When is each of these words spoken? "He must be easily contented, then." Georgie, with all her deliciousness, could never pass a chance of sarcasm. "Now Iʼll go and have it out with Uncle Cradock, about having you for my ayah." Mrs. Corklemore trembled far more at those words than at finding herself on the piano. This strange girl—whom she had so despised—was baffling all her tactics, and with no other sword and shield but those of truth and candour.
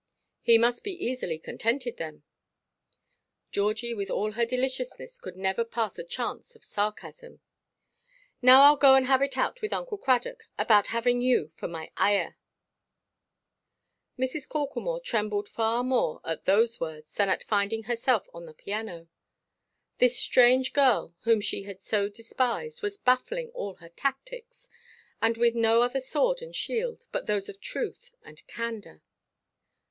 "He 0.41 0.57
must 0.57 0.83
be 0.83 0.93
easily 0.93 1.37
contented, 1.37 1.97
then." 1.97 2.23
Georgie, 3.51 3.93
with 3.93 4.09
all 4.09 4.31
her 4.31 4.47
deliciousness, 4.47 5.19
could 5.19 5.37
never 5.37 5.63
pass 5.63 5.99
a 5.99 6.03
chance 6.03 6.55
of 6.55 6.63
sarcasm. 6.65 7.39
"Now 8.41 8.73
Iʼll 8.75 8.79
go 8.79 8.95
and 8.95 9.05
have 9.05 9.21
it 9.21 9.37
out 9.37 9.61
with 9.61 9.71
Uncle 9.71 9.99
Cradock, 9.99 10.45
about 10.57 10.87
having 10.87 11.21
you 11.21 11.49
for 11.49 11.67
my 11.67 11.91
ayah." 11.99 12.31
Mrs. 14.17 14.49
Corklemore 14.49 15.03
trembled 15.03 15.47
far 15.47 15.83
more 15.83 16.19
at 16.25 16.45
those 16.45 16.79
words 16.79 17.13
than 17.13 17.29
at 17.29 17.43
finding 17.43 17.83
herself 17.83 18.27
on 18.33 18.47
the 18.47 18.55
piano. 18.55 19.07
This 19.99 20.17
strange 20.19 20.73
girl—whom 20.73 21.41
she 21.41 21.61
had 21.65 21.79
so 21.79 22.09
despised—was 22.09 22.97
baffling 22.97 23.51
all 23.51 23.75
her 23.75 23.89
tactics, 23.89 24.67
and 25.21 25.37
with 25.37 25.53
no 25.53 25.83
other 25.83 26.01
sword 26.01 26.41
and 26.41 26.55
shield 26.55 27.05
but 27.11 27.27
those 27.27 27.47
of 27.49 27.61
truth 27.61 28.15
and 28.23 28.41
candour. 28.47 29.03